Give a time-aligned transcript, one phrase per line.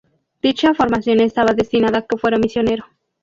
[0.41, 2.85] Dicha formación estaba destinada a que fuera misionero.